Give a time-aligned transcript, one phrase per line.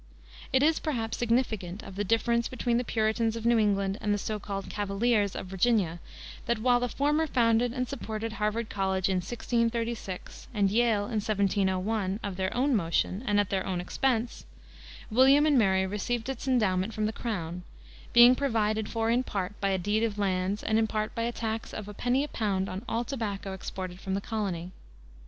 [0.51, 4.17] It is perhaps significant of the difference between the Puritans of New England and the
[4.17, 5.99] so called "Cavaliers" of Virginia,
[6.47, 12.19] that while the former founded and supported Harvard College in 1636, and Yale in 1701,
[12.23, 14.47] of their own motion, and at their own expense,
[15.11, 17.61] William and Mary received its endowment from the crown,
[18.11, 21.31] being provided for in part by a deed of lands and in part by a
[21.31, 24.71] tax of a penny a pound on all tobacco exported from the colony.